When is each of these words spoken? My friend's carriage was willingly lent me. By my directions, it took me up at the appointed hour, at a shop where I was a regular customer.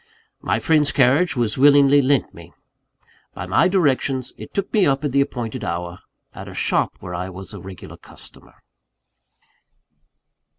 My 0.41 0.59
friend's 0.59 0.91
carriage 0.91 1.35
was 1.35 1.59
willingly 1.59 2.01
lent 2.01 2.33
me. 2.33 2.51
By 3.35 3.45
my 3.45 3.67
directions, 3.67 4.33
it 4.35 4.51
took 4.51 4.73
me 4.73 4.87
up 4.87 5.03
at 5.05 5.11
the 5.11 5.21
appointed 5.21 5.63
hour, 5.63 5.99
at 6.33 6.47
a 6.47 6.55
shop 6.55 6.97
where 7.01 7.13
I 7.13 7.29
was 7.29 7.53
a 7.53 7.61
regular 7.61 7.97
customer. 7.97 8.55